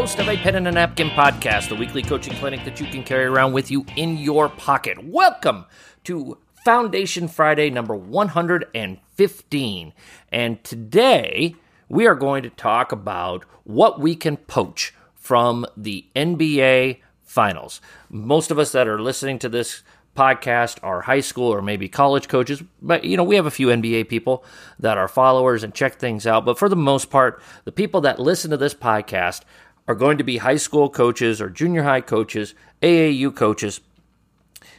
host 0.00 0.18
of 0.18 0.28
a 0.30 0.36
Pen 0.38 0.56
and 0.56 0.66
a 0.66 0.72
Napkin 0.72 1.10
podcast, 1.10 1.68
the 1.68 1.74
weekly 1.74 2.00
coaching 2.00 2.32
clinic 2.36 2.64
that 2.64 2.80
you 2.80 2.86
can 2.86 3.02
carry 3.02 3.26
around 3.26 3.52
with 3.52 3.70
you 3.70 3.84
in 3.96 4.16
your 4.16 4.48
pocket. 4.48 4.96
Welcome 5.04 5.66
to 6.04 6.38
Foundation 6.64 7.28
Friday 7.28 7.68
number 7.68 7.94
115. 7.94 9.92
And 10.32 10.64
today 10.64 11.54
we 11.90 12.06
are 12.06 12.14
going 12.14 12.42
to 12.44 12.48
talk 12.48 12.92
about 12.92 13.44
what 13.64 14.00
we 14.00 14.16
can 14.16 14.38
poach 14.38 14.94
from 15.16 15.66
the 15.76 16.06
NBA 16.16 17.00
Finals. 17.22 17.82
Most 18.08 18.50
of 18.50 18.58
us 18.58 18.72
that 18.72 18.88
are 18.88 19.02
listening 19.02 19.38
to 19.40 19.50
this 19.50 19.82
podcast 20.16 20.78
are 20.82 21.02
high 21.02 21.20
school 21.20 21.52
or 21.52 21.62
maybe 21.62 21.88
college 21.88 22.26
coaches, 22.26 22.62
but 22.82 23.04
you 23.04 23.16
know, 23.16 23.24
we 23.24 23.36
have 23.36 23.46
a 23.46 23.50
few 23.50 23.68
NBA 23.68 24.08
people 24.08 24.44
that 24.78 24.98
are 24.98 25.08
followers 25.08 25.62
and 25.62 25.74
check 25.74 25.96
things 25.96 26.26
out. 26.26 26.44
But 26.44 26.58
for 26.58 26.68
the 26.68 26.76
most 26.76 27.10
part, 27.10 27.40
the 27.64 27.72
people 27.72 28.00
that 28.00 28.18
listen 28.18 28.50
to 28.50 28.56
this 28.56 28.74
podcast 28.74 29.42
are 29.90 29.94
going 29.96 30.18
to 30.18 30.24
be 30.24 30.36
high 30.36 30.56
school 30.56 30.88
coaches 30.88 31.40
or 31.40 31.50
junior 31.50 31.82
high 31.82 32.00
coaches, 32.00 32.54
AAU 32.80 33.34
coaches. 33.34 33.80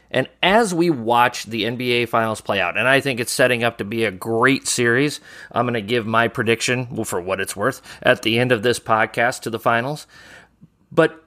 And 0.09 0.29
as 0.41 0.73
we 0.73 0.89
watch 0.89 1.47
the 1.47 1.63
NBA 1.65 2.07
finals 2.07 2.39
play 2.39 2.61
out, 2.61 2.77
and 2.77 2.87
I 2.87 3.01
think 3.01 3.19
it's 3.19 3.31
setting 3.33 3.61
up 3.61 3.77
to 3.79 3.83
be 3.83 4.05
a 4.05 4.11
great 4.11 4.69
series, 4.69 5.19
I'm 5.51 5.65
going 5.65 5.73
to 5.73 5.81
give 5.81 6.07
my 6.07 6.29
prediction 6.29 7.03
for 7.03 7.19
what 7.19 7.41
it's 7.41 7.57
worth 7.57 7.81
at 8.01 8.21
the 8.21 8.39
end 8.39 8.53
of 8.53 8.63
this 8.63 8.79
podcast 8.79 9.41
to 9.41 9.49
the 9.49 9.59
finals. 9.59 10.07
But 10.93 11.25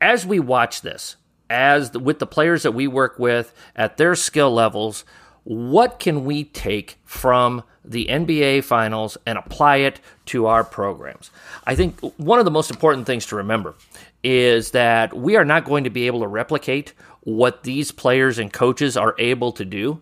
as 0.00 0.24
we 0.24 0.38
watch 0.38 0.82
this, 0.82 1.16
as 1.50 1.90
the, 1.90 1.98
with 1.98 2.20
the 2.20 2.26
players 2.26 2.62
that 2.62 2.70
we 2.70 2.86
work 2.86 3.18
with 3.18 3.52
at 3.74 3.96
their 3.96 4.14
skill 4.14 4.52
levels, 4.52 5.04
what 5.42 5.98
can 5.98 6.24
we 6.24 6.44
take 6.44 7.00
from 7.04 7.64
the 7.90 8.06
NBA 8.06 8.64
finals 8.64 9.16
and 9.26 9.38
apply 9.38 9.76
it 9.76 10.00
to 10.26 10.46
our 10.46 10.64
programs? 10.64 11.30
I 11.66 11.74
think 11.74 12.00
one 12.18 12.38
of 12.38 12.44
the 12.44 12.50
most 12.50 12.70
important 12.70 13.06
things 13.06 13.26
to 13.26 13.36
remember 13.36 13.74
is 14.22 14.72
that 14.72 15.16
we 15.16 15.36
are 15.36 15.44
not 15.44 15.64
going 15.64 15.84
to 15.84 15.90
be 15.90 16.06
able 16.06 16.20
to 16.20 16.26
replicate 16.26 16.92
what 17.20 17.62
these 17.62 17.90
players 17.92 18.38
and 18.38 18.52
coaches 18.52 18.96
are 18.96 19.14
able 19.18 19.52
to 19.52 19.64
do, 19.64 20.00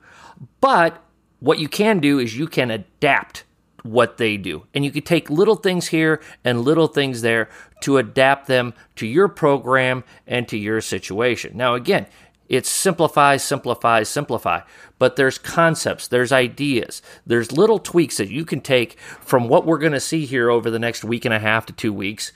but 0.61 1.03
what 1.41 1.59
you 1.59 1.69
can 1.69 1.99
do 1.99 2.19
is 2.19 2.37
you 2.37 2.47
can 2.47 2.71
adapt 2.71 3.45
what 3.83 4.17
they 4.17 4.37
do. 4.37 4.67
And 4.75 4.85
you 4.85 4.91
can 4.91 5.03
take 5.03 5.31
little 5.31 5.55
things 5.57 5.87
here 5.89 6.21
and 6.45 6.63
little 6.63 6.89
things 6.89 7.23
there 7.23 7.49
to 7.83 7.99
adapt 7.99 8.47
them 8.47 8.75
to 8.97 9.07
your 9.07 9.29
program 9.29 10.05
and 10.27 10.49
to 10.49 10.59
your 10.59 10.81
situation. 10.81 11.57
Now, 11.57 11.75
again, 11.75 12.07
it's 12.49 12.69
simplify, 12.69 13.37
simplify, 13.37 14.03
simplify. 14.03 14.61
But 14.99 15.17
there's 15.17 15.39
concepts, 15.39 16.09
there's 16.09 16.33
ideas, 16.33 17.03
there's 17.27 17.53
little 17.53 17.79
tweaks 17.79 18.17
that 18.19 18.31
you 18.31 18.45
can 18.45 18.61
take 18.61 18.99
from 19.01 19.49
what 19.49 19.67
we're 19.67 19.79
going 19.79 19.93
to 19.93 20.01
see 20.01 20.27
here 20.27 20.51
over 20.51 20.71
the 20.71 20.79
next 20.79 21.05
week 21.05 21.25
and 21.25 21.35
a 21.35 21.39
half 21.39 21.67
to 21.67 21.73
two 21.73 21.93
weeks 21.93 22.33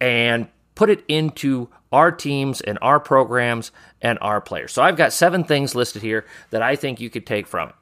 and 0.00 0.48
put 0.74 0.90
it 0.90 1.04
into 1.08 1.68
our 1.92 2.10
teams 2.10 2.60
and 2.60 2.78
our 2.82 2.98
programs 2.98 3.70
and 4.02 4.18
our 4.20 4.40
players. 4.40 4.72
So 4.72 4.82
I've 4.82 4.96
got 4.96 5.12
seven 5.12 5.44
things 5.44 5.74
listed 5.74 6.02
here 6.02 6.26
that 6.50 6.62
I 6.62 6.76
think 6.76 7.00
you 7.00 7.08
could 7.10 7.26
take 7.26 7.46
from 7.46 7.70
it. 7.70 7.74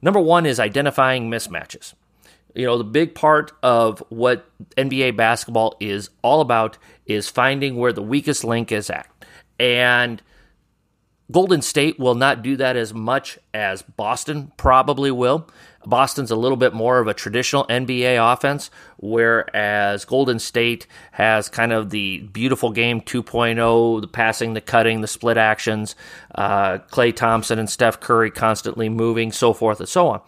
Number 0.00 0.20
one 0.20 0.46
is 0.46 0.58
identifying 0.58 1.30
mismatches. 1.30 1.94
You 2.54 2.66
know, 2.66 2.78
the 2.78 2.84
big 2.84 3.14
part 3.14 3.52
of 3.62 4.02
what 4.08 4.50
NBA 4.76 5.16
basketball 5.16 5.76
is 5.80 6.10
all 6.22 6.40
about 6.40 6.78
is 7.06 7.28
finding 7.28 7.76
where 7.76 7.92
the 7.92 8.02
weakest 8.02 8.42
link 8.42 8.72
is 8.72 8.90
at. 8.90 9.06
And 9.60 10.22
Golden 11.30 11.60
State 11.60 11.98
will 11.98 12.14
not 12.14 12.42
do 12.42 12.56
that 12.56 12.76
as 12.76 12.94
much 12.94 13.38
as 13.52 13.82
Boston 13.82 14.50
probably 14.56 15.10
will. 15.10 15.48
Boston's 15.84 16.30
a 16.30 16.36
little 16.36 16.56
bit 16.56 16.72
more 16.72 16.98
of 16.98 17.06
a 17.06 17.14
traditional 17.14 17.64
NBA 17.66 18.32
offense, 18.32 18.70
whereas 18.96 20.04
Golden 20.06 20.38
State 20.38 20.86
has 21.12 21.48
kind 21.48 21.72
of 21.72 21.90
the 21.90 22.20
beautiful 22.20 22.72
game 22.72 23.00
2.0, 23.00 24.00
the 24.00 24.08
passing, 24.08 24.54
the 24.54 24.60
cutting, 24.60 25.02
the 25.02 25.06
split 25.06 25.36
actions, 25.36 25.96
uh, 26.34 26.78
Klay 26.90 27.14
Thompson 27.14 27.58
and 27.58 27.68
Steph 27.68 28.00
Curry 28.00 28.30
constantly 28.30 28.88
moving, 28.88 29.30
so 29.30 29.52
forth 29.52 29.80
and 29.80 29.88
so 29.88 30.08
on. 30.08 30.20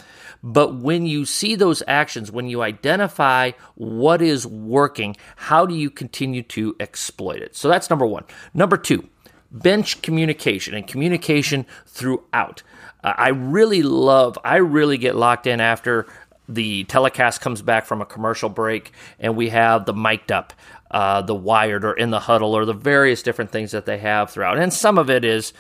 But 0.43 0.77
when 0.77 1.07
you 1.07 1.25
see 1.25 1.55
those 1.55 1.83
actions, 1.87 2.31
when 2.31 2.47
you 2.47 2.63
identify 2.63 3.53
what 3.75 4.23
is 4.23 4.47
working, 4.47 5.17
how 5.37 5.67
do 5.67 5.75
you 5.75 5.91
continue 5.91 6.43
to 6.45 6.77
exploit 6.79 7.41
it? 7.41 7.57
So 7.57 7.69
that's 7.69 7.91
number 7.91 8.07
one. 8.07 8.25
Number 8.55 8.77
two, 8.77 9.09
bench 9.51 10.03
communication 10.03 10.75
and 10.75 10.87
communication 10.87 11.67
throughout. 11.87 12.63
Uh, 13.03 13.15
I 13.17 13.29
really 13.29 13.83
love, 13.83 14.39
I 14.45 14.57
really 14.57 14.99
get 14.99 15.17
locked 15.17 15.47
in 15.47 15.61
after 15.61 16.07
the 16.49 16.85
telecast 16.85 17.41
comes 17.41 17.63
back 17.63 17.87
from 17.87 18.01
a 18.03 18.07
commercial 18.07 18.49
break 18.49 18.93
and 19.19 19.37
we 19.37 19.51
have 19.51 19.87
the 19.87 19.95
mic'd 19.95 20.33
up, 20.33 20.53
uh, 20.91 21.23
the 21.23 21.35
wired 21.35 21.85
or 21.85 21.93
in 21.93 22.11
the 22.11 22.21
huddle 22.21 22.55
or 22.55 22.65
the 22.65 22.73
various 22.73 23.23
different 23.23 23.51
things 23.51 23.71
that 23.71 23.87
they 23.87 23.99
have 23.99 24.31
throughout. 24.31 24.59
And 24.59 24.73
some 24.73 24.99
of 24.99 25.09
it 25.09 25.25
is, 25.25 25.53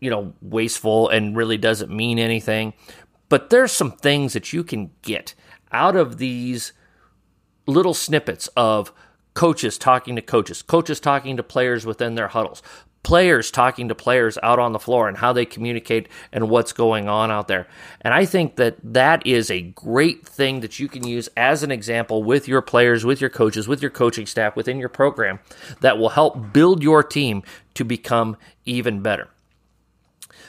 you 0.00 0.10
know, 0.10 0.32
wasteful 0.40 1.08
and 1.08 1.36
really 1.36 1.58
doesn't 1.58 1.94
mean 1.94 2.18
anything. 2.18 2.72
But 3.28 3.50
there's 3.50 3.72
some 3.72 3.92
things 3.92 4.32
that 4.32 4.52
you 4.52 4.64
can 4.64 4.90
get 5.02 5.34
out 5.72 5.96
of 5.96 6.18
these 6.18 6.72
little 7.66 7.94
snippets 7.94 8.48
of 8.56 8.92
coaches 9.34 9.76
talking 9.76 10.16
to 10.16 10.22
coaches, 10.22 10.62
coaches 10.62 11.00
talking 11.00 11.36
to 11.36 11.42
players 11.42 11.84
within 11.84 12.14
their 12.14 12.28
huddles, 12.28 12.62
players 13.04 13.52
talking 13.52 13.88
to 13.88 13.94
players 13.94 14.36
out 14.42 14.58
on 14.58 14.72
the 14.72 14.78
floor 14.80 15.06
and 15.06 15.18
how 15.18 15.32
they 15.32 15.44
communicate 15.44 16.08
and 16.32 16.48
what's 16.48 16.72
going 16.72 17.08
on 17.08 17.30
out 17.30 17.46
there. 17.46 17.68
And 18.00 18.12
I 18.12 18.24
think 18.24 18.56
that 18.56 18.76
that 18.82 19.24
is 19.24 19.50
a 19.50 19.60
great 19.60 20.26
thing 20.26 20.60
that 20.60 20.80
you 20.80 20.88
can 20.88 21.06
use 21.06 21.28
as 21.36 21.62
an 21.62 21.70
example 21.70 22.24
with 22.24 22.48
your 22.48 22.62
players, 22.62 23.04
with 23.04 23.20
your 23.20 23.30
coaches, 23.30 23.68
with 23.68 23.80
your 23.80 23.90
coaching 23.90 24.26
staff 24.26 24.56
within 24.56 24.78
your 24.78 24.88
program 24.88 25.38
that 25.80 25.98
will 25.98 26.08
help 26.08 26.52
build 26.52 26.82
your 26.82 27.04
team 27.04 27.44
to 27.74 27.84
become 27.84 28.36
even 28.64 29.00
better. 29.00 29.28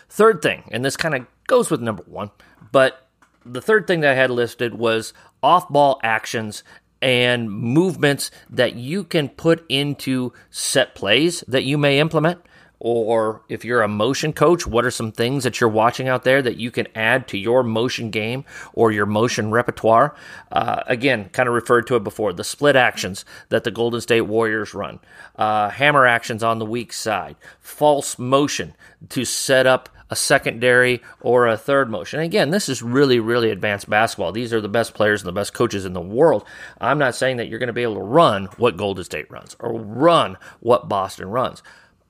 Third 0.10 0.42
thing, 0.42 0.64
and 0.72 0.84
this 0.84 0.96
kind 0.96 1.14
of 1.14 1.28
goes 1.48 1.70
with 1.70 1.82
number 1.82 2.04
one, 2.08 2.32
but 2.72 3.10
the 3.46 3.62
third 3.62 3.86
thing 3.86 4.00
that 4.00 4.12
I 4.12 4.16
had 4.16 4.32
listed 4.32 4.76
was 4.76 5.14
off 5.44 5.70
ball 5.70 6.00
actions 6.04 6.64
and 7.02 7.52
movements 7.52 8.32
that 8.50 8.76
you 8.76 9.04
can 9.04 9.30
put 9.30 9.66
into 9.70 10.34
set 10.50 10.96
plays 10.96 11.44
that 11.48 11.64
you 11.64 11.78
may 11.78 12.00
implement. 12.00 12.40
Or 12.80 13.42
if 13.48 13.64
you're 13.64 13.82
a 13.82 13.88
motion 13.88 14.34
coach, 14.34 14.68
what 14.68 14.86
are 14.86 14.92
some 14.92 15.12
things 15.12 15.44
that 15.44 15.60
you're 15.60 15.70
watching 15.70 16.08
out 16.08 16.24
there 16.24 16.42
that 16.42 16.58
you 16.58 16.72
can 16.72 16.88
add 16.94 17.28
to 17.30 17.38
your 17.38 17.64
motion 17.64 18.12
game 18.12 18.44
or 18.74 18.92
your 18.92 19.06
motion 19.06 19.50
repertoire? 19.50 20.16
Uh, 20.52 20.84
again, 20.86 21.30
kind 21.30 21.48
of 21.48 21.56
referred 21.56 21.88
to 21.88 21.96
it 21.96 22.04
before 22.04 22.34
the 22.34 22.44
split 22.44 22.76
actions 22.76 23.24
that 23.50 23.64
the 23.64 23.72
Golden 23.72 24.02
State 24.02 24.22
Warriors 24.22 24.74
run, 24.74 25.00
uh, 25.38 25.70
hammer 25.70 26.06
actions 26.06 26.44
on 26.44 26.60
the 26.60 26.66
weak 26.66 26.92
side, 26.92 27.38
false 27.60 28.20
motion 28.20 28.76
to 29.10 29.26
set 29.26 29.66
up 29.66 29.90
a 30.10 30.16
secondary 30.16 31.02
or 31.22 31.48
a 31.48 31.58
third 31.58 31.90
motion. 31.90 32.20
And 32.20 32.26
again, 32.26 32.52
this 32.52 32.70
is 32.70 32.82
really, 32.82 33.20
really 33.20 33.50
advanced 33.50 33.90
basketball. 33.90 34.32
These 34.32 34.54
are 34.54 34.62
the 34.62 34.70
best 34.70 34.94
players 34.94 35.22
and 35.22 35.28
the 35.28 35.34
best 35.34 35.54
coaches 35.54 35.86
in 35.86 35.94
the 35.94 36.02
world. 36.02 36.46
I'm 36.80 37.00
not 37.00 37.16
saying 37.16 37.38
that 37.38 37.48
you're 37.48 37.60
going 37.60 37.68
to 37.68 37.74
be 37.74 37.84
able 37.84 37.96
to 37.96 38.02
run 38.02 38.46
what 38.58 38.78
Golden 38.78 39.04
State 39.04 39.30
runs 39.32 39.56
or 39.60 39.74
run 39.74 40.38
what 40.60 40.88
Boston 40.88 41.30
runs. 41.30 41.64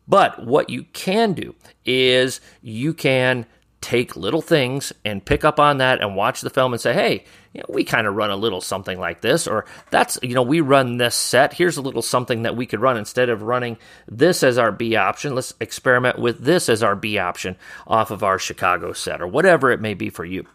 But 0.07 0.45
what 0.45 0.69
you 0.69 0.83
can 0.93 1.33
do 1.33 1.55
is 1.85 2.41
you 2.61 2.93
can 2.93 3.45
take 3.85 4.15
little 4.15 4.41
things 4.41 4.91
and 5.05 5.23
pick 5.23 5.45
up 5.45 5.59
on 5.59 5.77
that 5.77 6.01
and 6.01 6.15
watch 6.15 6.41
the 6.41 6.49
film 6.49 6.73
and 6.73 6.81
say, 6.81 6.91
hey, 6.91 7.23
you 7.53 7.59
know, 7.59 7.67
we 7.69 7.83
kind 7.83 8.07
of 8.07 8.15
run 8.15 8.31
a 8.31 8.35
little 8.35 8.59
something 8.59 8.99
like 8.99 9.21
this, 9.21 9.45
or 9.45 9.63
that's, 9.91 10.17
you 10.23 10.33
know, 10.33 10.41
we 10.41 10.59
run 10.59 10.97
this 10.97 11.13
set. 11.13 11.53
Here's 11.53 11.77
a 11.77 11.83
little 11.83 12.01
something 12.01 12.41
that 12.41 12.55
we 12.55 12.65
could 12.65 12.81
run 12.81 12.97
instead 12.97 13.29
of 13.29 13.43
running 13.43 13.77
this 14.07 14.41
as 14.41 14.57
our 14.57 14.71
B 14.71 14.95
option. 14.95 15.35
Let's 15.35 15.53
experiment 15.59 16.17
with 16.17 16.39
this 16.39 16.67
as 16.67 16.81
our 16.81 16.95
B 16.95 17.19
option 17.19 17.57
off 17.85 18.09
of 18.09 18.23
our 18.23 18.39
Chicago 18.39 18.91
set, 18.91 19.21
or 19.21 19.27
whatever 19.27 19.69
it 19.69 19.79
may 19.79 19.93
be 19.93 20.09
for 20.09 20.25
you. 20.25 20.47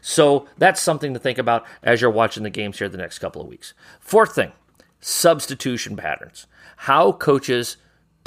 So 0.00 0.46
that's 0.56 0.80
something 0.80 1.14
to 1.14 1.20
think 1.20 1.38
about 1.38 1.66
as 1.82 2.00
you're 2.00 2.12
watching 2.12 2.44
the 2.44 2.50
games 2.50 2.78
here 2.78 2.88
the 2.88 2.96
next 2.96 3.18
couple 3.18 3.42
of 3.42 3.48
weeks. 3.48 3.74
Fourth 3.98 4.36
thing 4.36 4.52
substitution 5.00 5.96
patterns. 5.96 6.46
How 6.76 7.10
coaches 7.10 7.76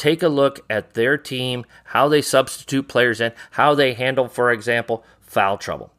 take 0.01 0.23
a 0.23 0.27
look 0.27 0.59
at 0.67 0.95
their 0.95 1.15
team, 1.15 1.63
how 1.85 2.07
they 2.07 2.23
substitute 2.23 2.87
players 2.87 3.21
in, 3.21 3.31
how 3.51 3.75
they 3.75 3.93
handle, 3.93 4.27
for 4.27 4.51
example, 4.51 5.03
foul 5.19 5.59
trouble 5.59 5.93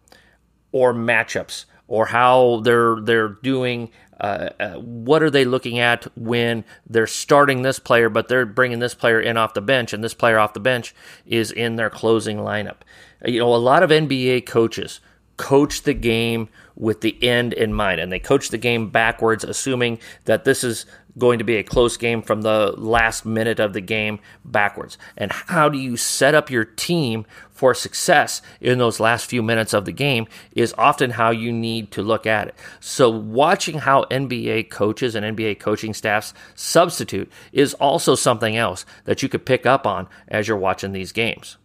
or 0.72 0.92
matchups, 0.92 1.66
or 1.86 2.06
how 2.06 2.60
they're 2.64 2.96
they're 3.00 3.28
doing. 3.28 3.90
Uh, 4.18 4.50
uh, 4.60 4.74
what 4.74 5.22
are 5.22 5.30
they 5.30 5.44
looking 5.44 5.78
at 5.78 6.06
when 6.16 6.64
they're 6.88 7.06
starting 7.06 7.62
this 7.62 7.78
player, 7.78 8.08
but 8.08 8.28
they're 8.28 8.46
bringing 8.46 8.78
this 8.78 8.94
player 8.94 9.20
in 9.20 9.36
off 9.36 9.54
the 9.54 9.60
bench, 9.60 9.92
and 9.92 10.02
this 10.02 10.14
player 10.14 10.38
off 10.38 10.52
the 10.52 10.60
bench 10.60 10.94
is 11.24 11.52
in 11.52 11.76
their 11.76 11.90
closing 11.90 12.38
lineup? 12.38 12.78
You 13.24 13.38
know, 13.38 13.54
a 13.54 13.56
lot 13.56 13.84
of 13.84 13.90
NBA 13.90 14.46
coaches 14.46 15.00
coach 15.36 15.82
the 15.82 15.94
game 15.94 16.48
with 16.76 17.00
the 17.00 17.20
end 17.22 17.52
in 17.52 17.72
mind 17.72 18.00
and 18.00 18.12
they 18.12 18.18
coach 18.18 18.50
the 18.50 18.58
game 18.58 18.88
backwards 18.90 19.44
assuming 19.44 19.98
that 20.24 20.44
this 20.44 20.62
is 20.62 20.86
going 21.18 21.38
to 21.38 21.44
be 21.44 21.56
a 21.56 21.62
close 21.62 21.96
game 21.96 22.22
from 22.22 22.42
the 22.42 22.74
last 22.76 23.24
minute 23.24 23.60
of 23.60 23.72
the 23.72 23.80
game 23.80 24.20
backwards? 24.44 24.98
And 25.16 25.32
how 25.32 25.68
do 25.68 25.78
you 25.78 25.96
set 25.96 26.34
up 26.34 26.50
your 26.50 26.64
team 26.64 27.26
for 27.62 27.74
success 27.74 28.42
in 28.60 28.78
those 28.78 28.98
last 28.98 29.26
few 29.26 29.40
minutes 29.40 29.72
of 29.72 29.84
the 29.84 29.92
game 29.92 30.26
is 30.50 30.74
often 30.76 31.10
how 31.10 31.30
you 31.30 31.52
need 31.52 31.92
to 31.92 32.02
look 32.02 32.26
at 32.26 32.48
it. 32.48 32.56
So, 32.80 33.08
watching 33.08 33.78
how 33.78 34.02
NBA 34.10 34.68
coaches 34.68 35.14
and 35.14 35.24
NBA 35.24 35.60
coaching 35.60 35.94
staffs 35.94 36.34
substitute 36.56 37.30
is 37.52 37.74
also 37.74 38.16
something 38.16 38.56
else 38.56 38.84
that 39.04 39.22
you 39.22 39.28
could 39.28 39.46
pick 39.46 39.64
up 39.64 39.86
on 39.86 40.08
as 40.26 40.48
you're 40.48 40.56
watching 40.56 40.90
these 40.90 41.12
games. 41.12 41.56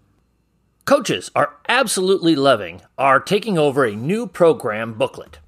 Coaches 0.85 1.31
are 1.35 1.57
absolutely 1.67 2.35
loving 2.35 2.81
our 2.99 3.19
taking 3.19 3.57
over 3.57 3.83
a 3.83 3.95
new 3.95 4.27
program 4.27 4.93
booklet. 4.93 5.39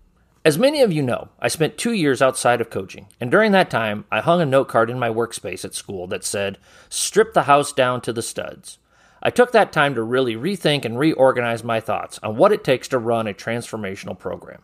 As 0.46 0.58
many 0.58 0.82
of 0.82 0.94
you 0.94 1.02
know, 1.02 1.28
I 1.42 1.50
spent 1.50 1.78
two 1.78 1.92
years 1.92 2.22
outside 2.22 2.62
of 2.62 2.70
coaching, 2.70 3.08
and 3.20 3.30
during 3.30 3.52
that 3.52 3.70
time, 3.70 4.06
I 4.10 4.22
hung 4.22 4.40
a 4.40 4.46
note 4.46 4.70
card 4.70 4.90
in 4.90 4.98
my 4.98 5.10
workspace 5.10 5.66
at 5.66 5.76
school 5.76 6.08
that 6.08 6.24
said, 6.24 6.58
Strip 6.88 7.34
the 7.34 7.44
house 7.44 7.74
down 7.74 8.00
to 8.02 8.14
the 8.14 8.22
studs. 8.22 8.78
I 9.22 9.32
took 9.32 9.52
that 9.52 9.74
time 9.74 9.96
to 9.96 10.02
really 10.02 10.36
rethink 10.36 10.86
and 10.86 10.98
reorganize 10.98 11.62
my 11.62 11.82
thoughts 11.82 12.22
on 12.24 12.38
what 12.38 12.54
it 12.54 12.64
takes 12.64 12.88
to 12.88 12.98
run 12.98 13.28
a 13.28 13.34
transformational 13.34 14.18
program. 14.18 14.62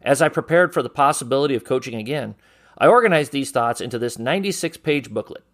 As 0.00 0.22
I 0.22 0.30
prepared 0.30 0.72
for 0.72 0.82
the 0.82 0.88
possibility 0.88 1.54
of 1.54 1.62
coaching 1.62 1.96
again, 1.96 2.34
I 2.78 2.86
organized 2.86 3.32
these 3.32 3.50
thoughts 3.50 3.82
into 3.82 3.98
this 3.98 4.18
96 4.18 4.78
page 4.78 5.10
booklet. 5.10 5.44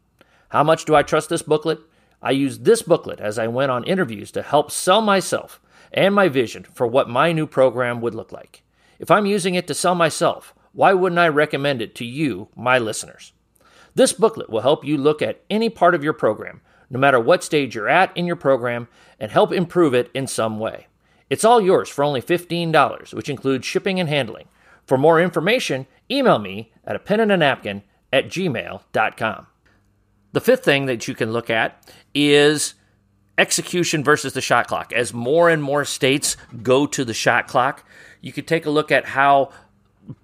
How 0.50 0.62
much 0.62 0.85
do 0.85 0.94
I 0.94 1.03
trust 1.03 1.31
this 1.31 1.43
booklet? 1.43 1.81
I 2.23 2.31
used 2.31 2.65
this 2.65 2.82
booklet 2.82 3.19
as 3.19 3.41
I 3.41 3.49
went 3.49 3.73
on 3.73 3.82
interviews 3.85 4.31
to 4.32 4.43
help 4.43 4.70
sell 4.70 5.00
myself 5.00 5.61
and 5.93 6.15
my 6.15 6.29
vision 6.29 6.62
for 6.62 6.87
what 6.87 7.09
my 7.09 7.32
new 7.32 7.49
program 7.49 8.00
would 8.00 8.15
look 8.15 8.31
like. 8.31 8.64
If 8.99 9.11
I'm 9.11 9.26
using 9.26 9.55
it 9.55 9.67
to 9.69 9.75
sell 9.75 9.94
myself, 9.94 10.55
why 10.73 10.93
wouldn't 10.93 11.19
I 11.19 11.29
recommend 11.29 11.82
it 11.82 11.94
to 11.96 12.05
you, 12.05 12.49
my 12.56 12.79
listeners? 12.79 13.32
This 13.94 14.12
booklet 14.12 14.50
will 14.50 14.61
help 14.61 14.85
you 14.85 14.96
look 14.96 15.23
at 15.23 15.43
any 15.49 15.69
part 15.69 15.94
of 15.94 16.02
your 16.02 16.12
program, 16.12 16.61
no 16.91 16.99
matter 16.99 17.20
what 17.20 17.44
stage 17.44 17.75
you're 17.75 17.88
at 17.88 18.17
in 18.17 18.26
your 18.26 18.37
program, 18.37 18.88
and 19.20 19.31
help 19.31 19.52
improve 19.52 19.94
it 19.94 20.11
in 20.14 20.26
some 20.26 20.58
way. 20.58 20.88
It's 21.31 21.44
all 21.44 21.61
yours 21.61 21.88
for 21.88 22.05
only 22.05 22.20
$15, 22.20 23.14
which 23.14 23.29
includes 23.29 23.67
shipping 23.67 24.00
and 24.00 24.08
handling. 24.08 24.49
For 24.85 24.99
more 24.99 25.20
information, 25.20 25.87
email 26.11 26.38
me 26.38 26.73
at 26.85 26.96
a 26.96 26.99
pen 26.99 27.20
and 27.20 27.32
a 27.32 27.37
napkin 27.37 27.82
at 28.12 28.26
gmail.com. 28.26 29.46
The 30.32 30.41
fifth 30.41 30.64
thing 30.64 30.87
that 30.87 31.06
you 31.08 31.14
can 31.14 31.32
look 31.32 31.49
at 31.49 31.93
is 32.14 32.75
execution 33.38 34.05
versus 34.05 34.32
the 34.32 34.41
shot 34.41 34.67
clock. 34.67 34.93
As 34.93 35.14
more 35.14 35.49
and 35.49 35.62
more 35.62 35.85
states 35.85 36.37
go 36.62 36.87
to 36.87 37.05
the 37.05 37.14
shot 37.14 37.46
clock, 37.49 37.85
you 38.25 38.32
could 38.32 38.47
take 38.49 38.65
a 38.65 38.71
look 38.71 38.91
at 38.91 39.05
how 39.05 39.50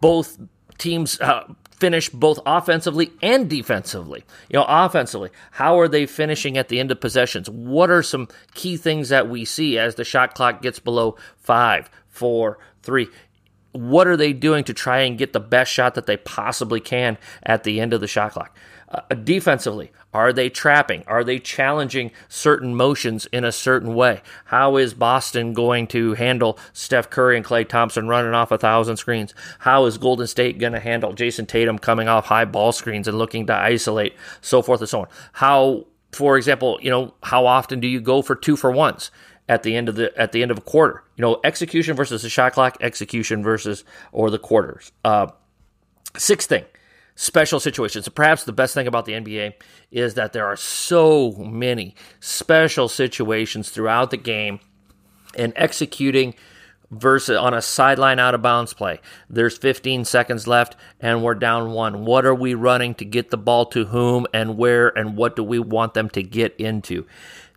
both 0.00 0.38
teams 0.78 1.20
uh, 1.20 1.44
finish 1.70 2.08
both 2.08 2.38
offensively 2.46 3.12
and 3.22 3.48
defensively. 3.50 4.24
You 4.48 4.58
know, 4.58 4.64
offensively, 4.66 5.28
how 5.50 5.78
are 5.78 5.86
they 5.86 6.06
finishing 6.06 6.56
at 6.56 6.68
the 6.68 6.80
end 6.80 6.90
of 6.90 7.00
possessions? 7.00 7.50
What 7.50 7.90
are 7.90 8.02
some 8.02 8.28
key 8.54 8.78
things 8.78 9.10
that 9.10 9.28
we 9.28 9.44
see 9.44 9.78
as 9.78 9.96
the 9.96 10.04
shot 10.04 10.34
clock 10.34 10.62
gets 10.62 10.78
below 10.78 11.16
five, 11.36 11.90
four, 12.08 12.58
three? 12.82 13.08
What 13.72 14.06
are 14.06 14.16
they 14.16 14.32
doing 14.32 14.64
to 14.64 14.74
try 14.74 15.00
and 15.00 15.18
get 15.18 15.32
the 15.32 15.40
best 15.40 15.70
shot 15.72 15.94
that 15.94 16.06
they 16.06 16.16
possibly 16.16 16.80
can 16.80 17.18
at 17.42 17.64
the 17.64 17.80
end 17.80 17.92
of 17.92 18.00
the 18.00 18.08
shot 18.08 18.32
clock? 18.32 18.56
Uh, 18.88 19.02
defensively, 19.14 19.92
are 20.12 20.32
they 20.32 20.50
trapping? 20.50 21.04
Are 21.06 21.22
they 21.22 21.38
challenging 21.38 22.10
certain 22.28 22.74
motions 22.74 23.26
in 23.26 23.44
a 23.44 23.52
certain 23.52 23.94
way? 23.94 24.20
How 24.46 24.76
is 24.76 24.94
Boston 24.94 25.52
going 25.52 25.86
to 25.88 26.14
handle 26.14 26.58
Steph 26.72 27.08
Curry 27.08 27.36
and 27.36 27.46
Klay 27.46 27.68
Thompson 27.68 28.08
running 28.08 28.34
off 28.34 28.50
a 28.50 28.58
thousand 28.58 28.96
screens? 28.96 29.32
How 29.60 29.84
is 29.84 29.96
Golden 29.96 30.26
State 30.26 30.58
going 30.58 30.72
to 30.72 30.80
handle 30.80 31.12
Jayson 31.12 31.46
Tatum 31.46 31.78
coming 31.78 32.08
off 32.08 32.26
high 32.26 32.44
ball 32.44 32.72
screens 32.72 33.06
and 33.06 33.16
looking 33.16 33.46
to 33.46 33.54
isolate, 33.54 34.16
so 34.40 34.60
forth 34.60 34.80
and 34.80 34.88
so 34.88 35.02
on? 35.02 35.08
How, 35.34 35.86
for 36.10 36.36
example, 36.36 36.80
you 36.82 36.90
know, 36.90 37.14
how 37.22 37.46
often 37.46 37.78
do 37.78 37.86
you 37.86 38.00
go 38.00 38.22
for 38.22 38.34
two 38.34 38.56
for 38.56 38.72
ones? 38.72 39.12
At 39.50 39.64
the 39.64 39.74
end 39.74 39.88
of 39.88 39.96
the 39.96 40.16
at 40.16 40.30
the 40.30 40.42
end 40.42 40.52
of 40.52 40.58
a 40.58 40.60
quarter. 40.60 41.02
You 41.16 41.22
know, 41.22 41.40
execution 41.42 41.96
versus 41.96 42.22
the 42.22 42.30
shot 42.30 42.52
clock, 42.52 42.78
execution 42.80 43.42
versus 43.42 43.84
or 44.12 44.30
the 44.30 44.38
quarters. 44.38 44.92
Uh, 45.04 45.26
sixth 46.16 46.48
thing, 46.48 46.64
special 47.16 47.58
situations. 47.58 48.08
Perhaps 48.08 48.44
the 48.44 48.52
best 48.52 48.74
thing 48.74 48.86
about 48.86 49.06
the 49.06 49.12
NBA 49.12 49.54
is 49.90 50.14
that 50.14 50.32
there 50.32 50.46
are 50.46 50.56
so 50.56 51.32
many 51.32 51.96
special 52.20 52.88
situations 52.88 53.70
throughout 53.70 54.12
the 54.12 54.16
game 54.16 54.60
and 55.36 55.52
executing 55.56 56.34
versus 56.92 57.36
on 57.36 57.52
a 57.52 57.62
sideline 57.62 58.20
out 58.20 58.36
of 58.36 58.42
bounds 58.42 58.72
play. 58.72 59.00
There's 59.28 59.58
15 59.58 60.04
seconds 60.04 60.46
left 60.46 60.76
and 61.00 61.24
we're 61.24 61.34
down 61.34 61.72
one. 61.72 62.04
What 62.04 62.24
are 62.24 62.34
we 62.34 62.54
running 62.54 62.94
to 62.96 63.04
get 63.04 63.30
the 63.30 63.36
ball 63.36 63.66
to 63.66 63.86
whom 63.86 64.26
and 64.32 64.56
where 64.56 64.96
and 64.96 65.16
what 65.16 65.34
do 65.34 65.42
we 65.42 65.58
want 65.58 65.94
them 65.94 66.08
to 66.10 66.22
get 66.22 66.54
into? 66.56 67.06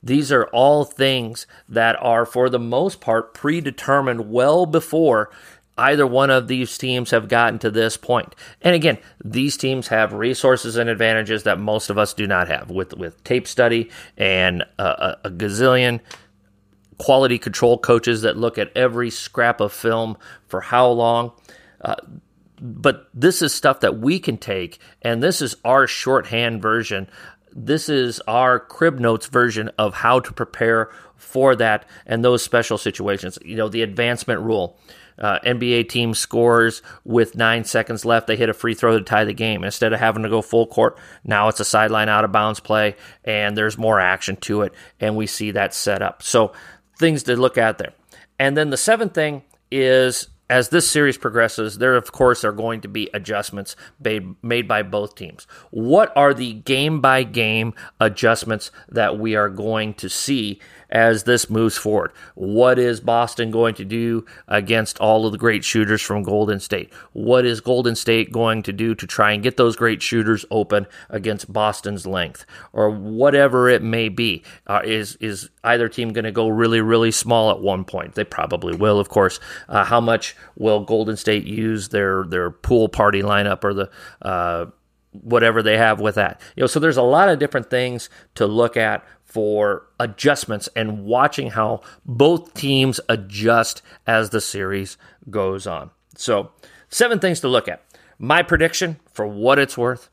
These 0.04 0.32
are 0.32 0.46
all 0.48 0.84
things 0.84 1.48
that 1.70 1.96
are, 2.02 2.26
for 2.26 2.50
the 2.50 2.60
most 2.60 3.00
part, 3.00 3.34
predetermined 3.34 4.30
well 4.30 4.66
before 4.66 5.32
either 5.78 6.06
one 6.06 6.30
of 6.30 6.48
these 6.48 6.78
teams 6.78 7.12
have 7.12 7.28
gotten 7.28 7.58
to 7.60 7.72
this 7.72 7.98
point. 7.98 8.36
And 8.62 8.76
again, 8.76 8.98
these 9.24 9.58
teams 9.58 9.88
have 9.88 10.14
resources 10.14 10.76
and 10.76 10.90
advantages 10.90 11.44
that 11.44 11.60
most 11.60 11.90
of 11.90 11.98
us 11.98 12.14
do 12.14 12.28
not 12.28 12.48
have 12.48 12.70
with, 12.70 12.94
with 12.96 13.24
tape 13.24 13.48
study 13.48 13.90
and 14.18 14.64
a, 14.78 15.18
a 15.24 15.32
gazillion 15.32 16.00
quality 16.98 17.40
control 17.40 17.78
coaches 17.78 18.22
that 18.22 18.38
look 18.38 18.58
at 18.58 18.76
every 18.78 19.10
scrap 19.10 19.60
of 19.60 19.74
film 19.74 20.18
for 20.48 20.62
how 20.62 20.88
long. 20.88 21.32
Uh, 21.82 21.96
but 22.62 23.10
this 23.14 23.42
is 23.42 23.54
stuff 23.54 23.82
that 23.82 23.98
we 23.98 24.20
can 24.20 24.38
take, 24.38 24.80
and 25.02 25.22
this 25.22 25.42
is 25.42 25.56
our 25.66 25.86
shorthand 25.86 26.62
version. 26.62 27.10
This 27.56 27.90
is 27.90 28.20
our 28.22 28.60
crib 28.60 29.00
notes 29.00 29.28
version 29.28 29.70
of 29.78 29.94
how 29.94 30.20
to 30.20 30.34
prepare 30.34 30.90
for 31.16 31.56
that 31.56 31.88
and 32.06 32.24
those 32.24 32.44
special 32.44 32.78
situations. 32.78 33.38
You 33.46 33.56
know, 33.56 33.70
the 33.70 33.82
advancement 33.82 34.42
rule 34.42 34.78
uh, 35.18 35.40
NBA 35.46 35.90
team 35.90 36.14
scores 36.14 36.82
with 37.04 37.36
nine 37.36 37.64
seconds 37.64 38.06
left. 38.06 38.28
They 38.28 38.36
hit 38.36 38.50
a 38.50 38.54
free 38.54 38.74
throw 38.74 38.98
to 38.98 39.04
tie 39.04 39.26
the 39.26 39.34
game. 39.34 39.64
Instead 39.64 39.94
of 39.94 40.00
having 40.00 40.24
to 40.24 40.30
go 40.30 40.42
full 40.42 40.68
court, 40.68 40.98
now 41.24 41.48
it's 41.48 41.60
a 41.60 41.66
sideline 41.66 42.10
out 42.10 42.26
of 42.26 42.32
bounds 42.32 42.60
play, 42.60 42.96
and 43.24 43.56
there's 43.56 43.78
more 43.78 44.00
action 44.00 44.36
to 44.38 44.62
it, 44.62 44.74
and 45.00 45.16
we 45.16 45.28
see 45.28 45.52
that 45.52 45.74
set 45.74 46.02
up. 46.02 46.24
So 46.24 46.54
things 47.00 47.24
to 47.24 47.36
look 47.36 47.58
at 47.58 47.78
there. 47.78 47.94
And 48.40 48.58
then 48.58 48.70
the 48.70 48.78
seventh 48.78 49.14
thing 49.14 49.44
is 49.72 50.28
as 50.54 50.70
this 50.70 50.88
series 50.88 51.18
progresses, 51.18 51.80
there 51.80 51.96
of 51.96 52.12
course 52.12 52.46
are 52.46 52.52
going 52.52 52.80
to 52.80 52.88
be 52.88 53.10
adjustments 53.12 53.76
made, 54.00 54.36
made 54.44 54.68
by 54.68 54.84
both 54.84 55.16
teams. 55.16 55.48
What 55.72 56.16
are 56.16 56.32
the 56.32 56.54
game 56.54 57.02
by 57.02 57.24
game 57.24 57.74
adjustments 58.00 58.70
that 58.88 59.18
we 59.18 59.36
are 59.36 59.50
going 59.50 59.96
to 59.96 60.10
see 60.10 60.60
as 60.94 61.24
this 61.24 61.50
moves 61.50 61.76
forward. 61.76 62.14
What 62.36 62.80
is 62.80 63.02
Boston 63.02 63.52
going 63.52 63.74
to 63.76 63.84
do 63.84 64.26
against 64.48 65.00
all 65.00 65.26
of 65.26 65.32
the 65.32 65.38
great 65.38 65.66
shooters 65.66 66.02
from 66.02 66.22
Golden 66.22 66.60
State? 66.60 66.94
What 67.12 67.46
is 67.46 67.60
Golden 67.60 67.96
State 67.96 68.32
going 68.32 68.62
to 68.64 68.72
do 68.72 68.94
to 68.96 69.08
try 69.08 69.32
and 69.32 69.44
get 69.44 69.58
those 69.58 69.76
great 69.76 70.02
shooters 70.02 70.46
open 70.52 70.86
against 71.10 71.52
Boston's 71.52 72.06
length, 72.06 72.46
or 72.72 72.92
whatever 72.92 73.68
it 73.68 73.82
may 73.82 74.08
be? 74.08 74.44
Uh, 74.68 74.82
is 74.86 75.18
is 75.20 75.50
either 75.64 75.90
team 75.90 76.14
going 76.14 76.26
to 76.26 76.32
go 76.32 76.48
really 76.48 76.80
really 76.80 77.12
small 77.12 77.50
at 77.50 77.60
one 77.60 77.84
point? 77.84 78.14
They 78.14 78.24
probably 78.24 78.76
will, 78.76 79.00
of 79.00 79.10
course. 79.10 79.40
Uh, 79.68 79.84
how 79.84 80.00
much 80.00 80.36
will 80.56 80.82
Golden 80.82 81.18
State 81.18 81.46
use 81.46 81.90
their 81.90 82.24
their 82.24 82.52
pool 82.52 82.90
party 82.90 83.22
lineup 83.22 83.64
or 83.64 83.74
the 83.74 83.90
uh, 84.22 84.66
whatever 85.12 85.62
they 85.62 85.78
have 85.78 86.00
with 86.00 86.16
that. 86.16 86.42
You 86.56 86.62
know, 86.62 86.68
so 86.68 86.80
there's 86.80 86.98
a 86.98 87.04
lot 87.04 87.30
of 87.30 87.40
different 87.40 87.70
things 87.70 88.10
to 88.36 88.48
look 88.48 88.76
at 88.78 89.06
for 89.24 89.88
adjustments 90.00 90.70
and 90.76 91.06
watching 91.06 91.52
how 91.52 91.82
both 92.06 92.54
teams 92.54 93.00
adjust 93.10 93.82
as 94.06 94.30
the 94.30 94.42
series 94.42 94.98
goes 95.30 95.66
on. 95.66 95.90
So, 96.16 96.52
seven 96.90 97.20
things 97.20 97.40
to 97.40 97.48
look 97.48 97.68
at. 97.68 97.84
My 98.20 98.44
prediction, 98.44 99.00
for 99.12 99.26
what 99.26 99.58
it's 99.58 99.78
worth, 99.78 100.10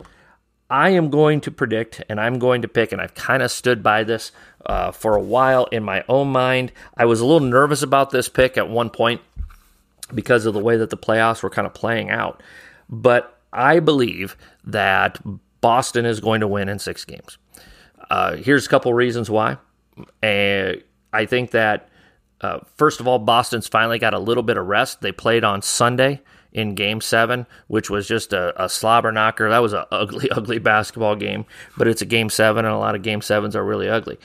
I 0.70 0.90
am 0.90 1.10
going 1.10 1.42
to 1.42 1.50
predict 1.50 2.02
and 2.08 2.18
I'm 2.20 2.38
going 2.38 2.62
to 2.62 2.68
pick, 2.68 2.92
and 2.92 3.00
I've 3.00 3.14
kind 3.14 3.42
of 3.42 3.50
stood 3.50 3.82
by 3.82 4.04
this 4.04 4.32
uh, 4.64 4.92
for 4.92 5.16
a 5.16 5.22
while 5.22 5.66
in 5.66 5.82
my 5.82 6.04
own 6.08 6.28
mind. 6.28 6.72
I 6.96 7.04
was 7.04 7.20
a 7.20 7.26
little 7.26 7.46
nervous 7.46 7.82
about 7.82 8.10
this 8.10 8.28
pick 8.28 8.56
at 8.56 8.70
one 8.70 8.88
point 8.88 9.20
because 10.14 10.46
of 10.46 10.54
the 10.54 10.60
way 10.60 10.76
that 10.76 10.90
the 10.90 10.96
playoffs 10.96 11.42
were 11.42 11.50
kind 11.50 11.66
of 11.66 11.74
playing 11.74 12.10
out. 12.10 12.42
But 12.88 13.38
I 13.52 13.80
believe 13.80 14.36
that 14.64 15.18
Boston 15.60 16.06
is 16.06 16.20
going 16.20 16.40
to 16.40 16.48
win 16.48 16.68
in 16.68 16.78
six 16.78 17.04
games. 17.04 17.38
Uh, 18.10 18.36
here's 18.36 18.66
a 18.66 18.68
couple 18.68 18.92
reasons 18.94 19.30
why. 19.30 19.58
And 20.22 20.82
I 21.12 21.26
think 21.26 21.50
that, 21.52 21.88
uh, 22.40 22.60
first 22.76 23.00
of 23.00 23.06
all, 23.06 23.18
Boston's 23.18 23.68
finally 23.68 23.98
got 23.98 24.14
a 24.14 24.18
little 24.18 24.42
bit 24.42 24.56
of 24.56 24.66
rest. 24.66 25.00
They 25.00 25.12
played 25.12 25.44
on 25.44 25.62
Sunday 25.62 26.22
in 26.52 26.74
game 26.74 27.00
seven, 27.00 27.46
which 27.68 27.90
was 27.90 28.08
just 28.08 28.32
a, 28.32 28.64
a 28.64 28.68
slobber 28.68 29.12
knocker. 29.12 29.48
That 29.48 29.58
was 29.58 29.72
an 29.72 29.84
ugly, 29.92 30.30
ugly 30.30 30.58
basketball 30.58 31.16
game, 31.16 31.44
but 31.76 31.86
it's 31.86 32.02
a 32.02 32.06
game 32.06 32.30
seven, 32.30 32.64
and 32.64 32.74
a 32.74 32.78
lot 32.78 32.94
of 32.94 33.02
game 33.02 33.20
sevens 33.20 33.54
are 33.54 33.64
really 33.64 33.88
ugly. 33.88 34.18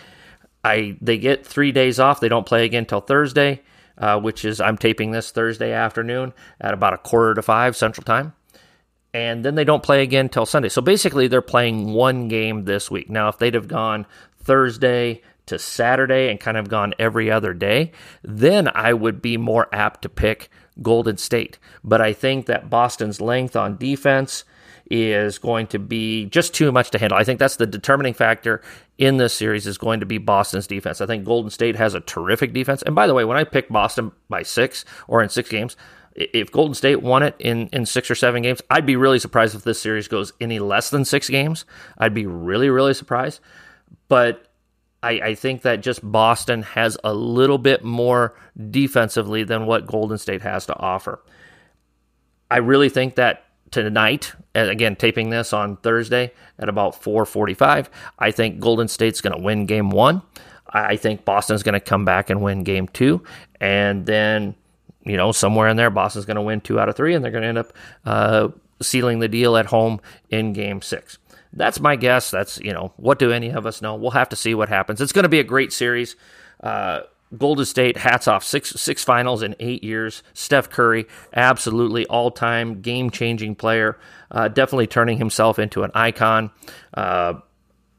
I 0.63 0.97
They 1.01 1.17
get 1.17 1.45
three 1.45 1.71
days 1.71 1.99
off. 1.99 2.19
They 2.19 2.29
don't 2.29 2.45
play 2.45 2.65
again 2.65 2.83
until 2.83 3.01
Thursday, 3.01 3.61
uh, 3.97 4.19
which 4.19 4.45
is, 4.45 4.59
I'm 4.61 4.77
taping 4.77 5.11
this 5.11 5.31
Thursday 5.31 5.71
afternoon 5.71 6.33
at 6.59 6.73
about 6.73 6.93
a 6.93 6.97
quarter 6.97 7.33
to 7.33 7.41
five 7.41 7.75
Central 7.75 8.03
Time. 8.03 8.33
and 9.15 9.45
then 9.45 9.55
they 9.55 9.63
don't 9.63 9.81
play 9.81 10.03
again 10.03 10.27
till 10.27 10.45
Sunday. 10.45 10.67
So 10.67 10.81
basically, 10.81 11.29
they're 11.29 11.41
playing 11.41 11.93
one 11.93 12.27
game 12.27 12.65
this 12.65 12.91
week. 12.91 13.09
Now, 13.09 13.29
if 13.29 13.37
they'd 13.37 13.53
have 13.53 13.69
gone 13.69 14.05
Thursday 14.41 15.21
to 15.45 15.57
Saturday 15.57 16.29
and 16.29 16.37
kind 16.37 16.57
of 16.57 16.67
gone 16.67 16.93
every 16.99 17.31
other 17.31 17.53
day, 17.53 17.93
then 18.23 18.69
I 18.75 18.91
would 18.91 19.21
be 19.21 19.37
more 19.37 19.69
apt 19.71 20.01
to 20.01 20.09
pick 20.09 20.49
Golden 20.81 21.15
State. 21.15 21.59
But 21.81 22.01
I 22.01 22.11
think 22.11 22.47
that 22.47 22.69
Boston's 22.69 23.21
length 23.21 23.55
on 23.55 23.77
defense 23.77 24.43
is 24.91 25.37
going 25.39 25.67
to 25.67 25.79
be 25.79 26.25
just 26.25 26.53
too 26.53 26.71
much 26.71 26.91
to 26.91 26.99
handle. 26.99 27.17
I 27.17 27.23
think 27.23 27.39
that's 27.39 27.55
the 27.55 27.65
determining 27.65 28.13
factor 28.13 28.61
in 28.97 29.17
this 29.17 29.33
series 29.33 29.65
is 29.67 29.77
going 29.77 29.99
to 29.99 30.05
be 30.05 30.17
Boston's 30.17 30.67
defense. 30.67 31.01
I 31.01 31.05
think 31.05 31.25
Golden 31.25 31.49
State 31.49 31.75
has 31.75 31.93
a 31.93 31.99
terrific 32.01 32.53
defense. 32.53 32.81
And 32.83 32.95
by 32.95 33.07
the 33.07 33.13
way, 33.13 33.25
when 33.25 33.37
I 33.37 33.43
pick 33.43 33.69
Boston 33.69 34.11
by 34.29 34.43
six 34.43 34.85
or 35.07 35.23
in 35.23 35.29
six 35.29 35.49
games, 35.49 35.75
if 36.15 36.51
Golden 36.51 36.75
State 36.75 37.01
won 37.01 37.23
it 37.23 37.35
in, 37.39 37.67
in 37.73 37.85
six 37.85 38.09
or 38.09 38.15
seven 38.15 38.41
games, 38.41 38.61
I'd 38.69 38.85
be 38.85 38.95
really 38.95 39.19
surprised 39.19 39.55
if 39.55 39.63
this 39.63 39.81
series 39.81 40.07
goes 40.07 40.33
any 40.39 40.59
less 40.59 40.89
than 40.89 41.03
six 41.03 41.29
games. 41.29 41.65
I'd 41.97 42.13
be 42.13 42.25
really, 42.25 42.69
really 42.69 42.93
surprised. 42.93 43.41
But 44.07 44.47
I, 45.03 45.11
I 45.11 45.35
think 45.35 45.63
that 45.63 45.81
just 45.81 45.99
Boston 46.09 46.61
has 46.61 46.97
a 47.03 47.13
little 47.13 47.57
bit 47.57 47.83
more 47.83 48.35
defensively 48.69 49.43
than 49.43 49.65
what 49.65 49.87
Golden 49.87 50.17
State 50.17 50.41
has 50.41 50.67
to 50.67 50.77
offer. 50.77 51.21
I 52.49 52.57
really 52.57 52.89
think 52.89 53.15
that 53.15 53.44
tonight, 53.83 54.33
again, 54.53 54.95
taping 54.95 55.29
this 55.29 55.53
on 55.53 55.77
Thursday 55.77 56.31
at 56.59 56.69
about 56.69 57.01
4:45, 57.01 57.89
I 58.19 58.31
think 58.31 58.59
Golden 58.59 58.87
State's 58.87 59.21
going 59.21 59.35
to 59.35 59.41
win 59.41 59.65
Game 59.65 59.89
One. 59.89 60.21
I 60.69 60.97
think 60.97 61.25
Boston's 61.25 61.63
going 61.63 61.73
to 61.73 61.79
come 61.79 62.05
back 62.05 62.29
and 62.29 62.41
win 62.41 62.63
Game 62.63 62.87
Two, 62.87 63.23
and 63.59 64.05
then 64.05 64.55
you 65.03 65.17
know 65.17 65.31
somewhere 65.31 65.67
in 65.67 65.77
there, 65.77 65.89
Boston's 65.89 66.25
going 66.25 66.35
to 66.35 66.41
win 66.41 66.61
two 66.61 66.79
out 66.79 66.89
of 66.89 66.95
three, 66.95 67.13
and 67.13 67.23
they're 67.23 67.31
going 67.31 67.43
to 67.43 67.47
end 67.47 67.57
up 67.57 67.73
uh, 68.05 68.49
sealing 68.81 69.19
the 69.19 69.27
deal 69.27 69.57
at 69.57 69.67
home 69.67 69.99
in 70.29 70.53
Game 70.53 70.81
Six. 70.81 71.17
That's 71.53 71.79
my 71.79 71.95
guess. 71.95 72.31
That's 72.31 72.59
you 72.59 72.73
know 72.73 72.93
what 72.97 73.19
do 73.19 73.31
any 73.31 73.49
of 73.49 73.65
us 73.65 73.81
know? 73.81 73.95
We'll 73.95 74.11
have 74.11 74.29
to 74.29 74.35
see 74.35 74.55
what 74.55 74.69
happens. 74.69 75.01
It's 75.01 75.13
going 75.13 75.23
to 75.23 75.29
be 75.29 75.39
a 75.39 75.43
great 75.43 75.73
series. 75.73 76.15
Uh, 76.61 77.01
Golden 77.37 77.65
State, 77.65 77.97
hats 77.97 78.27
off, 78.27 78.43
six 78.43 78.69
six 78.71 79.03
finals 79.03 79.41
in 79.41 79.55
eight 79.59 79.83
years. 79.83 80.23
Steph 80.33 80.69
Curry, 80.69 81.07
absolutely 81.33 82.05
all 82.05 82.31
time 82.31 82.81
game 82.81 83.09
changing 83.09 83.55
player, 83.55 83.97
uh, 84.31 84.47
definitely 84.47 84.87
turning 84.87 85.17
himself 85.17 85.59
into 85.59 85.83
an 85.83 85.91
icon. 85.93 86.51
Uh, 86.93 87.33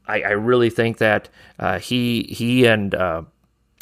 I, 0.07 0.21
I, 0.21 0.31
really 0.31 0.69
think 0.69 0.99
that 0.99 1.29
uh, 1.59 1.79
he 1.79 2.23
he 2.23 2.65
and 2.65 2.95
uh, 2.95 3.23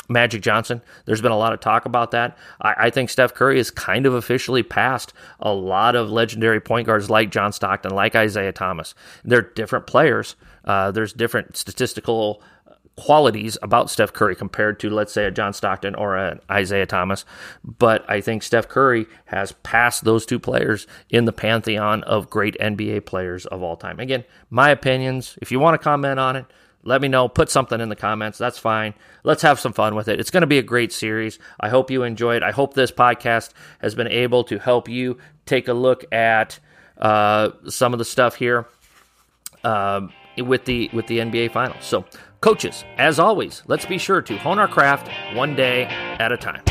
Magic 0.10 0.42
Johnson. 0.42 0.82
There's 1.06 1.22
been 1.22 1.32
a 1.32 1.38
lot 1.38 1.54
of 1.54 1.60
talk 1.60 1.86
about 1.86 2.12
that. 2.12 2.38
I, 2.62 2.76
I, 2.78 2.90
think 2.90 3.10
Steph 3.10 3.34
Curry 3.34 3.60
is 3.60 3.72
kind 3.72 4.06
of 4.06 4.14
officially 4.14 4.64
passed 4.64 5.14
a 5.40 5.54
lot 5.54 5.96
of 5.96 6.10
legendary 6.10 6.60
point 6.60 6.88
guards 6.88 7.10
like 7.10 7.30
John 7.30 7.52
Stockton, 7.52 7.92
like 7.92 8.16
Isiah 8.16 8.52
Thomas. 8.52 8.96
They're 9.24 9.42
different 9.42 9.88
players. 9.88 10.36
Uh, 10.64 10.92
there's 10.92 11.14
different 11.14 11.56
statistical 11.58 12.42
qualities 12.96 13.58
about 13.62 13.90
Steph 13.90 14.14
Curry 14.14 14.36
compared 14.36 14.80
to, 14.80 14.90
let's 14.90 15.14
say, 15.14 15.26
a 15.26 15.32
John 15.32 15.54
Stockton 15.54 15.96
or 15.96 16.16
an 16.16 16.40
Isiah 16.56 16.86
Thomas. 16.86 17.26
But 17.64 18.10
I 18.10 18.22
think 18.22 18.44
Steph 18.44 18.68
Curry 18.68 19.08
has 19.26 19.52
passed 19.52 20.04
those 20.04 20.26
two 20.26 20.40
players 20.40 20.88
in 21.10 21.26
the 21.26 21.34
pantheon 21.34 22.04
of 22.04 22.30
great 22.30 22.56
NBA 22.60 23.06
players 23.06 23.46
of 23.46 23.62
all 23.62 23.76
time. 23.76 24.00
Again, 24.00 24.24
my 24.50 24.70
opinions. 24.70 25.38
If 25.42 25.52
you 25.52 25.60
want 25.60 25.80
to 25.80 25.84
comment 25.84 26.20
on 26.20 26.36
it, 26.36 26.46
let 26.84 27.02
me 27.02 27.08
know. 27.08 27.28
Put 27.28 27.50
something 27.50 27.82
in 27.82 27.90
the 27.90 27.96
comments. 27.96 28.38
That's 28.38 28.60
fine. 28.60 28.94
Let's 29.24 29.42
have 29.42 29.60
some 29.60 29.74
fun 29.74 29.96
with 29.96 30.08
it. 30.08 30.20
It's 30.20 30.32
going 30.32 30.42
to 30.42 30.48
be 30.48 30.60
a 30.60 30.64
great 30.64 30.94
series. 30.94 31.40
I 31.60 31.70
hope 31.70 31.90
you 31.90 32.04
enjoy 32.04 32.36
it. 32.36 32.44
I 32.44 32.52
hope 32.52 32.74
this 32.74 32.92
podcast 32.92 33.52
has 33.80 33.96
been 33.96 34.08
able 34.08 34.44
to 34.46 34.60
help 34.60 34.88
you 34.88 35.18
take 35.46 35.68
a 35.68 35.74
look 35.74 36.06
at 36.14 36.60
uh, 36.98 37.50
some 37.68 37.92
of 37.92 38.00
the 38.00 38.06
stuff 38.06 38.36
here 38.36 38.68
uh, 39.66 40.08
with 40.38 40.66
the 40.66 40.90
with 40.94 41.08
the 41.08 41.20
NBA 41.20 41.52
Finals. 41.52 41.84
So 41.86 42.06
Coaches, 42.46 42.86
as 42.98 43.18
always, 43.18 43.64
let's 43.66 43.88
be 43.88 43.98
sure 43.98 44.22
to 44.22 44.38
hone 44.38 44.60
our 44.60 44.68
craft 44.68 45.10
one 45.36 45.56
day 45.56 45.86
at 46.20 46.32
a 46.32 46.38
time. 46.38 46.62